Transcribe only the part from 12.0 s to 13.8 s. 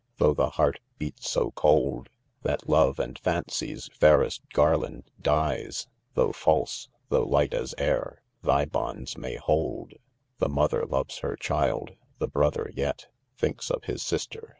the brother yet Thinks